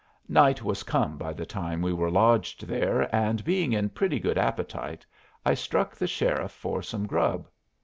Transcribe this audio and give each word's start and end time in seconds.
Night 0.27 0.63
was 0.63 0.81
come 0.81 1.15
by 1.19 1.31
the 1.31 1.45
time 1.45 1.79
we 1.79 1.93
were 1.93 2.09
lodged 2.09 2.65
there, 2.65 3.07
and, 3.15 3.43
being 3.43 3.71
in 3.71 3.87
pretty 3.89 4.17
good 4.19 4.35
appetite, 4.35 5.05
I 5.45 5.53
struck 5.53 5.95
the 5.95 6.07
sheriff 6.07 6.51
for 6.51 6.81
some 6.81 7.05
grub. 7.05 7.45